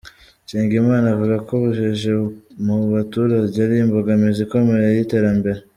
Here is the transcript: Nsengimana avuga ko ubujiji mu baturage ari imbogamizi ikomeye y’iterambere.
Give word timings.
Nsengimana 0.45 1.07
avuga 1.13 1.35
ko 1.45 1.51
ubujiji 1.59 2.09
mu 2.65 2.75
baturage 2.93 3.55
ari 3.65 3.75
imbogamizi 3.83 4.39
ikomeye 4.45 4.87
y’iterambere. 4.95 5.59